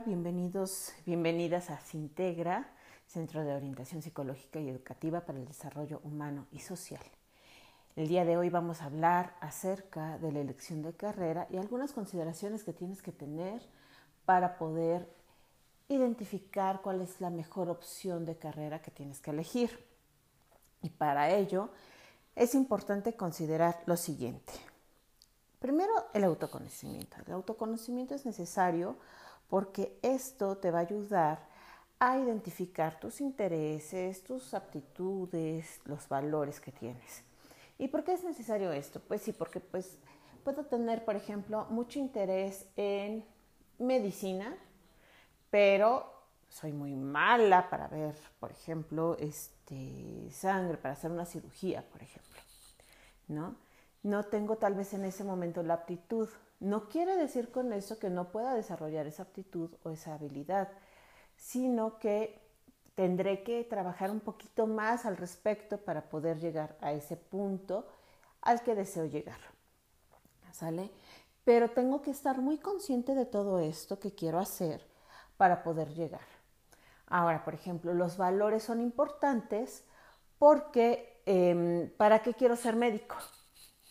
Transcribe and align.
Bienvenidos, 0.00 0.94
bienvenidas 1.04 1.68
a 1.68 1.78
Sintegra, 1.78 2.72
Centro 3.06 3.44
de 3.44 3.54
Orientación 3.54 4.00
Psicológica 4.00 4.58
y 4.58 4.70
Educativa 4.70 5.20
para 5.20 5.38
el 5.38 5.46
Desarrollo 5.46 6.00
Humano 6.02 6.46
y 6.50 6.60
Social. 6.60 7.02
El 7.94 8.08
día 8.08 8.24
de 8.24 8.38
hoy 8.38 8.48
vamos 8.48 8.80
a 8.80 8.86
hablar 8.86 9.36
acerca 9.40 10.16
de 10.16 10.32
la 10.32 10.40
elección 10.40 10.82
de 10.82 10.94
carrera 10.94 11.46
y 11.50 11.58
algunas 11.58 11.92
consideraciones 11.92 12.64
que 12.64 12.72
tienes 12.72 13.02
que 13.02 13.12
tener 13.12 13.60
para 14.24 14.56
poder 14.56 15.06
identificar 15.88 16.80
cuál 16.80 17.02
es 17.02 17.20
la 17.20 17.28
mejor 17.28 17.68
opción 17.68 18.24
de 18.24 18.36
carrera 18.36 18.80
que 18.80 18.90
tienes 18.90 19.20
que 19.20 19.30
elegir. 19.30 19.84
Y 20.80 20.88
para 20.88 21.30
ello 21.30 21.68
es 22.34 22.54
importante 22.54 23.14
considerar 23.14 23.82
lo 23.84 23.98
siguiente. 23.98 24.54
Primero, 25.58 25.92
el 26.14 26.24
autoconocimiento. 26.24 27.18
El 27.26 27.34
autoconocimiento 27.34 28.14
es 28.14 28.24
necesario 28.24 28.96
porque 29.52 29.98
esto 30.00 30.56
te 30.56 30.70
va 30.70 30.78
a 30.78 30.80
ayudar 30.88 31.38
a 31.98 32.18
identificar 32.18 32.98
tus 32.98 33.20
intereses, 33.20 34.24
tus 34.24 34.54
aptitudes, 34.54 35.78
los 35.84 36.08
valores 36.08 36.58
que 36.58 36.72
tienes. 36.72 37.22
¿Y 37.76 37.88
por 37.88 38.02
qué 38.02 38.14
es 38.14 38.24
necesario 38.24 38.72
esto? 38.72 38.98
Pues 39.06 39.20
sí, 39.20 39.34
porque 39.34 39.60
pues 39.60 39.98
puedo 40.42 40.64
tener, 40.64 41.04
por 41.04 41.16
ejemplo, 41.16 41.66
mucho 41.68 41.98
interés 41.98 42.64
en 42.76 43.26
medicina, 43.78 44.56
pero 45.50 46.10
soy 46.48 46.72
muy 46.72 46.94
mala 46.94 47.68
para 47.68 47.88
ver, 47.88 48.14
por 48.40 48.52
ejemplo, 48.52 49.18
este, 49.20 50.30
sangre, 50.30 50.78
para 50.78 50.94
hacer 50.94 51.10
una 51.10 51.26
cirugía, 51.26 51.84
por 51.92 52.02
ejemplo, 52.02 52.40
¿no? 53.28 53.54
no 54.02 54.24
tengo 54.24 54.56
tal 54.56 54.74
vez 54.74 54.94
en 54.94 55.04
ese 55.04 55.24
momento 55.24 55.62
la 55.62 55.74
aptitud. 55.74 56.28
No 56.62 56.88
quiere 56.88 57.16
decir 57.16 57.50
con 57.50 57.72
eso 57.72 57.98
que 57.98 58.08
no 58.08 58.30
pueda 58.30 58.54
desarrollar 58.54 59.06
esa 59.08 59.24
aptitud 59.24 59.70
o 59.82 59.90
esa 59.90 60.14
habilidad, 60.14 60.68
sino 61.36 61.98
que 61.98 62.40
tendré 62.94 63.42
que 63.42 63.64
trabajar 63.64 64.12
un 64.12 64.20
poquito 64.20 64.68
más 64.68 65.04
al 65.04 65.16
respecto 65.16 65.78
para 65.78 66.08
poder 66.08 66.38
llegar 66.38 66.76
a 66.80 66.92
ese 66.92 67.16
punto 67.16 67.88
al 68.42 68.62
que 68.62 68.76
deseo 68.76 69.06
llegar. 69.06 69.40
¿Sale? 70.52 70.90
Pero 71.44 71.70
tengo 71.70 72.00
que 72.00 72.12
estar 72.12 72.38
muy 72.38 72.58
consciente 72.58 73.14
de 73.16 73.26
todo 73.26 73.58
esto 73.58 73.98
que 73.98 74.14
quiero 74.14 74.38
hacer 74.38 74.86
para 75.36 75.64
poder 75.64 75.92
llegar. 75.94 76.28
Ahora, 77.08 77.42
por 77.44 77.54
ejemplo, 77.54 77.92
los 77.92 78.16
valores 78.16 78.62
son 78.62 78.80
importantes 78.80 79.84
porque 80.38 81.22
em, 81.26 81.90
¿para 81.96 82.22
qué 82.22 82.34
quiero 82.34 82.54
ser 82.54 82.76
médico? 82.76 83.16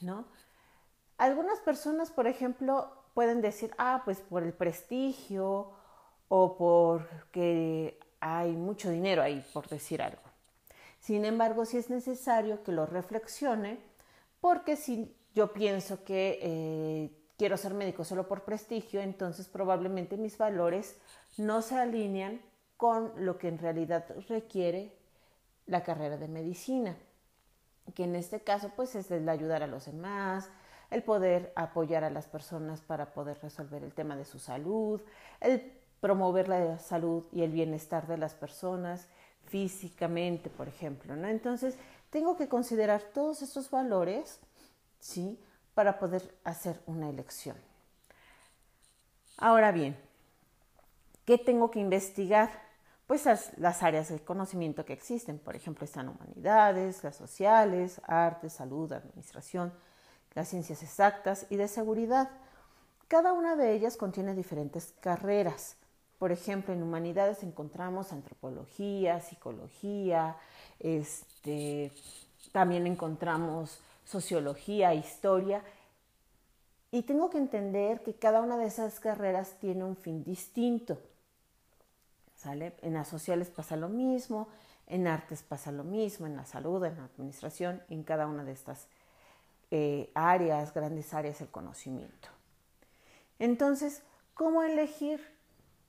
¿no? 0.01 0.25
Algunas 1.21 1.59
personas, 1.59 2.09
por 2.09 2.25
ejemplo, 2.25 2.89
pueden 3.13 3.41
decir, 3.41 3.71
ah, 3.77 4.01
pues 4.03 4.21
por 4.21 4.41
el 4.41 4.53
prestigio 4.53 5.69
o 6.29 6.57
porque 6.57 7.99
hay 8.19 8.53
mucho 8.53 8.89
dinero 8.89 9.21
ahí, 9.21 9.45
por 9.53 9.67
decir 9.67 10.01
algo. 10.01 10.23
Sin 10.99 11.23
embargo, 11.23 11.65
sí 11.65 11.77
es 11.77 11.91
necesario 11.91 12.63
que 12.63 12.71
lo 12.71 12.87
reflexione, 12.87 13.77
porque 14.39 14.75
si 14.75 15.15
yo 15.35 15.53
pienso 15.53 16.03
que 16.03 16.39
eh, 16.41 17.11
quiero 17.37 17.55
ser 17.55 17.75
médico 17.75 18.03
solo 18.03 18.27
por 18.27 18.41
prestigio, 18.41 18.99
entonces 18.99 19.47
probablemente 19.47 20.17
mis 20.17 20.39
valores 20.39 20.99
no 21.37 21.61
se 21.61 21.75
alinean 21.75 22.41
con 22.77 23.13
lo 23.23 23.37
que 23.37 23.47
en 23.47 23.59
realidad 23.59 24.07
requiere 24.27 24.97
la 25.67 25.83
carrera 25.83 26.17
de 26.17 26.27
medicina 26.27 26.97
que 27.93 28.03
en 28.03 28.15
este 28.15 28.41
caso 28.41 28.71
pues 28.75 28.95
es 28.95 29.11
el 29.11 29.27
ayudar 29.27 29.63
a 29.63 29.67
los 29.67 29.85
demás, 29.85 30.49
el 30.91 31.03
poder 31.03 31.51
apoyar 31.55 32.03
a 32.03 32.09
las 32.09 32.27
personas 32.27 32.81
para 32.81 33.13
poder 33.13 33.39
resolver 33.41 33.83
el 33.83 33.93
tema 33.93 34.15
de 34.15 34.25
su 34.25 34.37
salud, 34.37 35.01
el 35.39 35.73
promover 35.99 36.47
la 36.47 36.77
salud 36.77 37.23
y 37.31 37.41
el 37.41 37.51
bienestar 37.51 38.05
de 38.07 38.17
las 38.17 38.33
personas 38.33 39.07
físicamente, 39.45 40.49
por 40.49 40.67
ejemplo, 40.67 41.15
¿no? 41.15 41.27
Entonces, 41.27 41.77
tengo 42.09 42.37
que 42.37 42.47
considerar 42.47 43.01
todos 43.13 43.41
estos 43.41 43.71
valores, 43.71 44.39
¿sí? 44.99 45.39
Para 45.73 45.97
poder 45.97 46.35
hacer 46.43 46.79
una 46.85 47.09
elección. 47.09 47.55
Ahora 49.37 49.71
bien, 49.71 49.97
¿qué 51.25 51.37
tengo 51.37 51.71
que 51.71 51.79
investigar? 51.79 52.49
pues 53.11 53.25
las, 53.57 53.83
áreas 53.83 54.07
de 54.07 54.21
conocimiento 54.21 54.85
que 54.85 54.93
existen. 54.93 55.37
Por 55.37 55.57
ejemplo, 55.57 55.83
están 55.83 56.07
humanidades, 56.07 57.03
las 57.03 57.17
sociales, 57.17 57.99
arte, 58.07 58.49
salud, 58.49 58.89
administración, 58.93 59.73
las 60.33 60.47
ciencias 60.47 60.83
exactas 60.83 61.45
y 61.49 61.55
de 61.55 61.67
seguridad. 61.67 62.29
Cada 63.07 63.33
una 63.33 63.55
de 63.55 63.73
ellas 63.73 63.97
contiene 63.97 64.33
diferentes 64.33 64.93
carreras. 64.99 65.75
Por 66.17 66.31
ejemplo, 66.31 66.73
en 66.73 66.83
humanidades 66.83 67.43
encontramos 67.43 68.13
antropología, 68.13 69.19
psicología, 69.19 70.37
este, 70.79 71.91
también 72.51 72.87
encontramos 72.87 73.79
sociología, 74.05 74.93
historia. 74.93 75.63
Y 76.91 77.03
tengo 77.03 77.29
que 77.29 77.37
entender 77.37 78.03
que 78.03 78.13
cada 78.13 78.41
una 78.41 78.57
de 78.57 78.65
esas 78.65 78.99
carreras 78.99 79.55
tiene 79.59 79.83
un 79.83 79.95
fin 79.95 80.23
distinto. 80.23 80.99
En 82.43 82.93
las 82.93 83.07
sociales 83.07 83.49
pasa 83.49 83.75
lo 83.75 83.87
mismo, 83.87 84.47
en 84.87 85.07
artes 85.07 85.43
pasa 85.43 85.71
lo 85.71 85.83
mismo, 85.83 86.25
en 86.25 86.35
la 86.35 86.45
salud, 86.45 86.83
en 86.83 86.97
la 86.97 87.05
administración, 87.05 87.81
en 87.89 88.03
cada 88.03 88.27
una 88.27 88.43
de 88.43 88.51
estas 88.51 88.87
eh, 89.71 90.11
áreas, 90.13 90.73
grandes 90.73 91.13
áreas 91.13 91.39
del 91.39 91.49
conocimiento. 91.49 92.27
Entonces, 93.39 94.03
¿cómo 94.33 94.63
elegir? 94.63 95.19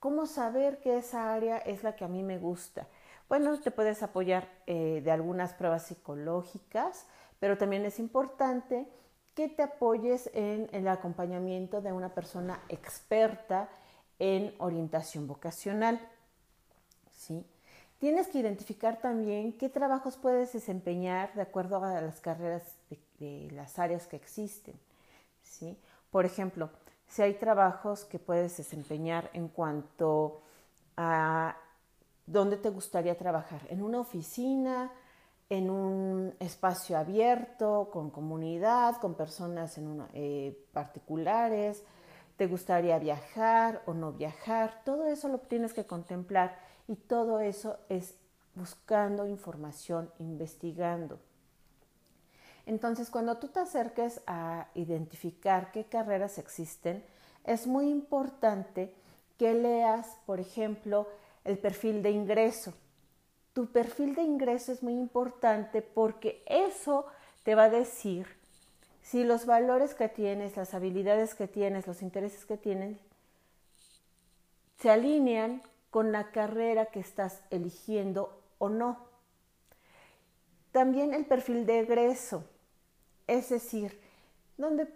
¿Cómo 0.00 0.26
saber 0.26 0.80
que 0.80 0.98
esa 0.98 1.34
área 1.34 1.58
es 1.58 1.82
la 1.82 1.94
que 1.94 2.04
a 2.04 2.08
mí 2.08 2.22
me 2.22 2.38
gusta? 2.38 2.88
Bueno, 3.28 3.58
te 3.60 3.70
puedes 3.70 4.02
apoyar 4.02 4.48
eh, 4.66 5.00
de 5.04 5.10
algunas 5.10 5.52
pruebas 5.54 5.86
psicológicas, 5.86 7.06
pero 7.40 7.58
también 7.58 7.84
es 7.84 7.98
importante 7.98 8.86
que 9.34 9.48
te 9.48 9.62
apoyes 9.62 10.30
en 10.34 10.68
el 10.72 10.86
acompañamiento 10.88 11.80
de 11.80 11.92
una 11.92 12.14
persona 12.14 12.60
experta 12.68 13.68
en 14.18 14.54
orientación 14.58 15.26
vocacional. 15.26 16.00
¿sí? 17.12 17.44
Tienes 17.98 18.28
que 18.28 18.38
identificar 18.38 19.00
también 19.00 19.56
qué 19.56 19.68
trabajos 19.68 20.16
puedes 20.16 20.52
desempeñar 20.52 21.32
de 21.34 21.42
acuerdo 21.42 21.82
a 21.82 22.00
las 22.00 22.20
carreras 22.20 22.76
de, 22.90 22.98
las 23.50 23.78
áreas 23.78 24.06
que 24.06 24.16
existen. 24.16 24.74
¿sí? 25.42 25.76
Por 26.10 26.24
ejemplo, 26.24 26.70
si 27.08 27.22
hay 27.22 27.34
trabajos 27.34 28.04
que 28.04 28.18
puedes 28.18 28.56
desempeñar 28.56 29.30
en 29.32 29.48
cuanto 29.48 30.42
a 30.96 31.56
dónde 32.26 32.56
te 32.56 32.70
gustaría 32.70 33.16
trabajar, 33.16 33.60
en 33.68 33.82
una 33.82 34.00
oficina, 34.00 34.90
en 35.48 35.68
un 35.68 36.34
espacio 36.38 36.96
abierto, 36.96 37.90
con 37.92 38.10
comunidad, 38.10 38.96
con 38.96 39.14
personas 39.14 39.76
en 39.76 40.02
eh, 40.14 40.56
particulares, 40.72 41.84
te 42.36 42.46
gustaría 42.46 42.98
viajar 42.98 43.82
o 43.86 43.92
no 43.92 44.12
viajar, 44.12 44.82
todo 44.84 45.06
eso 45.06 45.28
lo 45.28 45.38
tienes 45.38 45.74
que 45.74 45.84
contemplar 45.84 46.58
y 46.88 46.96
todo 46.96 47.40
eso 47.40 47.76
es 47.88 48.14
buscando 48.54 49.26
información, 49.26 50.10
investigando. 50.18 51.18
Entonces, 52.66 53.10
cuando 53.10 53.38
tú 53.38 53.48
te 53.48 53.60
acerques 53.60 54.20
a 54.26 54.68
identificar 54.74 55.72
qué 55.72 55.84
carreras 55.84 56.38
existen, 56.38 57.04
es 57.44 57.66
muy 57.66 57.88
importante 57.88 58.94
que 59.38 59.54
leas, 59.54 60.16
por 60.26 60.38
ejemplo, 60.38 61.08
el 61.44 61.58
perfil 61.58 62.02
de 62.02 62.10
ingreso. 62.10 62.72
Tu 63.52 63.66
perfil 63.70 64.14
de 64.14 64.22
ingreso 64.22 64.72
es 64.72 64.82
muy 64.82 64.94
importante 64.94 65.82
porque 65.82 66.42
eso 66.46 67.06
te 67.42 67.54
va 67.54 67.64
a 67.64 67.70
decir 67.70 68.26
si 69.02 69.24
los 69.24 69.46
valores 69.46 69.94
que 69.94 70.08
tienes, 70.08 70.56
las 70.56 70.74
habilidades 70.74 71.34
que 71.34 71.48
tienes, 71.48 71.86
los 71.86 72.02
intereses 72.02 72.44
que 72.44 72.56
tienes, 72.56 72.98
se 74.78 74.90
alinean 74.90 75.62
con 75.90 76.12
la 76.12 76.30
carrera 76.30 76.86
que 76.86 77.00
estás 77.00 77.42
eligiendo 77.50 78.40
o 78.58 78.68
no. 78.68 78.98
También 80.70 81.12
el 81.12 81.26
perfil 81.26 81.66
de 81.66 81.80
egreso, 81.80 82.44
es 83.26 83.48
decir, 83.48 84.00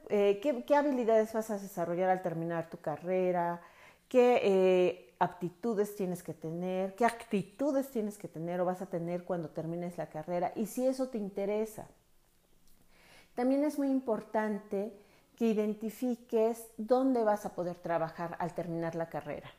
eh, 0.09 0.41
qué, 0.41 0.77
habilidades 0.77 1.33
vas 1.33 1.51
a 1.51 1.59
desarrollar 1.59 2.11
al 2.11 2.23
terminar 2.23 2.69
tu 2.71 2.79
carrera? 2.79 3.61
¿Qué 4.09 4.41
eh, 4.43 5.15
aptitudes 5.19 5.97
tienes 5.97 6.23
que 6.23 6.35
tener? 6.35 6.95
¿Qué 6.95 7.05
actitudes 7.05 7.91
tienes 7.91 8.19
que 8.19 8.29
tener 8.29 8.61
o 8.61 8.65
vas 8.65 8.83
a 8.83 8.87
tener 8.87 9.25
cuando 9.25 9.51
termines 9.51 9.99
la 9.99 10.09
carrera? 10.09 10.53
Y 10.55 10.67
si 10.67 10.87
eso 10.87 11.09
te 11.09 11.19
interesa. 11.19 11.87
También 13.35 13.65
es 13.65 13.79
muy 13.79 13.89
importante 13.89 14.93
que 15.37 15.47
identifiques 15.47 16.67
dónde 16.79 17.25
vas 17.25 17.45
a 17.45 17.55
poder 17.55 17.77
trabajar 17.77 18.37
al 18.39 18.55
terminar 18.55 18.95
la 18.95 19.09
carrera 19.09 19.51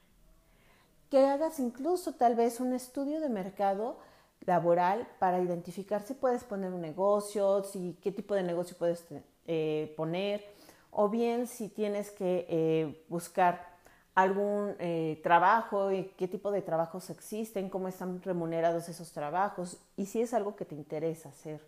que 1.10 1.25
hagas 1.25 1.60
incluso 1.60 2.14
tal 2.14 2.36
vez 2.36 2.60
un 2.60 2.74
estudio 2.74 3.19
de 3.19 3.30
mercado 3.30 3.98
laboral 4.45 5.07
para 5.19 5.39
identificar 5.42 6.01
si 6.01 6.13
puedes 6.13 6.44
poner 6.44 6.72
un 6.72 6.81
negocio, 6.81 7.63
si, 7.63 7.98
qué 8.01 8.12
tipo 8.12 8.34
de 8.36 8.44
negocio 8.44 8.78
puedes 8.78 9.06
eh, 9.45 9.94
poner, 9.98 10.45
o 10.92 11.10
bien 11.10 11.48
si 11.48 11.69
tienes 11.69 12.12
que 12.12 12.45
eh, 12.50 13.06
buscar 13.10 13.78
algún 14.16 14.75
eh, 14.80 15.19
trabajo 15.22 15.92
y 15.92 16.06
qué 16.18 16.28
tipo 16.28 16.50
de 16.50 16.62
trabajos 16.62 17.10
existen, 17.10 17.69
cómo 17.69 17.88
están 17.88 18.22
remunerados 18.24 18.89
esos 18.89 19.12
trabajos 19.12 19.78
y 19.95 20.07
si 20.07 20.22
es 20.22 20.34
algo 20.34 20.56
que 20.56 20.66
te 20.66 20.75
interesa 20.75 21.30
hacer. 21.30 21.62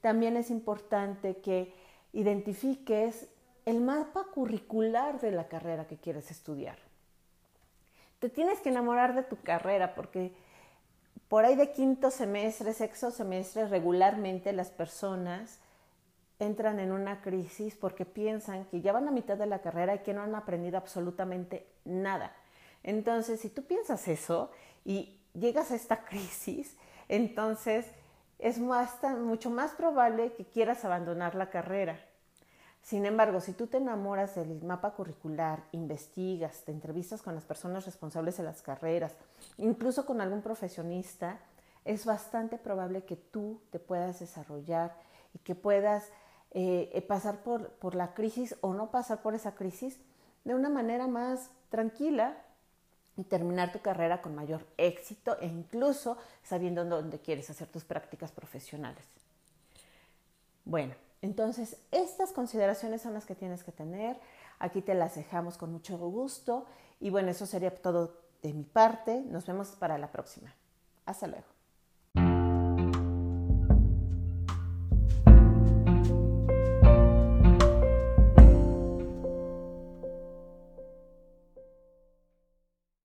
También 0.00 0.36
es 0.36 0.50
importante 0.50 1.38
que 1.38 1.74
identifiques 2.12 3.26
el 3.64 3.80
mapa 3.80 4.26
curricular 4.32 5.20
de 5.20 5.32
la 5.32 5.48
carrera 5.48 5.88
que 5.88 5.96
quieres 5.96 6.30
estudiar. 6.30 6.78
Te 8.20 8.28
tienes 8.28 8.60
que 8.60 8.68
enamorar 8.68 9.16
de 9.16 9.24
tu 9.24 9.36
carrera 9.40 9.96
porque 9.96 10.32
por 11.28 11.44
ahí 11.44 11.56
de 11.56 11.72
quinto 11.72 12.10
semestre, 12.10 12.72
sexto 12.72 13.10
semestre, 13.10 13.66
regularmente 13.66 14.52
las 14.52 14.70
personas 14.70 15.58
entran 16.38 16.78
en 16.80 16.92
una 16.92 17.22
crisis 17.22 17.74
porque 17.74 18.04
piensan 18.04 18.66
que 18.66 18.80
ya 18.80 18.92
van 18.92 19.08
a 19.08 19.10
mitad 19.10 19.36
de 19.36 19.46
la 19.46 19.60
carrera 19.60 19.94
y 19.94 19.98
que 20.00 20.14
no 20.14 20.22
han 20.22 20.34
aprendido 20.34 20.76
absolutamente 20.76 21.66
nada. 21.84 22.34
Entonces, 22.82 23.40
si 23.40 23.48
tú 23.48 23.64
piensas 23.64 24.06
eso 24.06 24.50
y 24.84 25.18
llegas 25.34 25.70
a 25.70 25.74
esta 25.74 26.04
crisis, 26.04 26.76
entonces 27.08 27.86
es 28.38 28.58
mucho 28.58 29.50
más 29.50 29.72
probable 29.72 30.32
que 30.34 30.44
quieras 30.44 30.84
abandonar 30.84 31.34
la 31.34 31.50
carrera. 31.50 31.98
Sin 32.86 33.04
embargo, 33.04 33.40
si 33.40 33.52
tú 33.52 33.66
te 33.66 33.78
enamoras 33.78 34.36
del 34.36 34.62
mapa 34.62 34.92
curricular, 34.92 35.64
investigas, 35.72 36.62
te 36.62 36.70
entrevistas 36.70 37.20
con 37.20 37.34
las 37.34 37.42
personas 37.42 37.84
responsables 37.84 38.36
de 38.36 38.44
las 38.44 38.62
carreras, 38.62 39.16
incluso 39.58 40.06
con 40.06 40.20
algún 40.20 40.40
profesionista, 40.40 41.40
es 41.84 42.04
bastante 42.04 42.58
probable 42.58 43.02
que 43.02 43.16
tú 43.16 43.60
te 43.70 43.80
puedas 43.80 44.20
desarrollar 44.20 44.94
y 45.34 45.40
que 45.40 45.56
puedas 45.56 46.04
eh, 46.52 47.04
pasar 47.08 47.42
por, 47.42 47.70
por 47.70 47.96
la 47.96 48.14
crisis 48.14 48.54
o 48.60 48.72
no 48.72 48.92
pasar 48.92 49.20
por 49.20 49.34
esa 49.34 49.56
crisis 49.56 49.98
de 50.44 50.54
una 50.54 50.68
manera 50.68 51.08
más 51.08 51.50
tranquila 51.70 52.36
y 53.16 53.24
terminar 53.24 53.72
tu 53.72 53.80
carrera 53.80 54.22
con 54.22 54.36
mayor 54.36 54.64
éxito 54.76 55.36
e 55.40 55.46
incluso 55.46 56.18
sabiendo 56.44 56.84
dónde 56.84 57.18
quieres 57.18 57.50
hacer 57.50 57.66
tus 57.66 57.82
prácticas 57.82 58.30
profesionales. 58.30 59.04
Bueno, 60.64 60.94
entonces 61.26 61.76
estas 61.90 62.32
consideraciones 62.32 63.02
son 63.02 63.12
las 63.12 63.26
que 63.26 63.34
tienes 63.34 63.64
que 63.64 63.72
tener. 63.72 64.16
Aquí 64.60 64.80
te 64.80 64.94
las 64.94 65.16
dejamos 65.16 65.58
con 65.58 65.72
mucho 65.72 65.98
gusto. 65.98 66.66
Y 67.00 67.10
bueno, 67.10 67.30
eso 67.30 67.46
sería 67.46 67.74
todo 67.74 68.14
de 68.42 68.52
mi 68.52 68.62
parte. 68.62 69.22
Nos 69.22 69.44
vemos 69.44 69.70
para 69.70 69.98
la 69.98 70.12
próxima. 70.12 70.54
Hasta 71.04 71.26
luego. 71.26 71.55